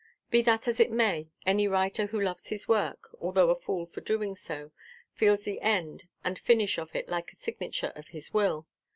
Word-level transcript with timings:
Be 0.31 0.41
that 0.41 0.67
as 0.67 0.79
it 0.79 0.89
may, 0.91 1.29
any 1.45 1.67
writer 1.67 2.07
who 2.07 2.19
loves 2.19 2.47
his 2.47 2.67
work 2.67 3.09
(although 3.21 3.51
a 3.51 3.55
fool 3.55 3.85
for 3.85 4.01
doing 4.01 4.33
so) 4.33 4.71
feels 5.13 5.43
the 5.43 5.61
end 5.61 6.07
and 6.23 6.39
finish 6.39 6.79
of 6.79 6.95
it 6.95 7.07
like 7.07 7.29
the 7.29 7.35
signature 7.35 7.93
of 7.95 8.07
his 8.07 8.33
will. 8.33 8.65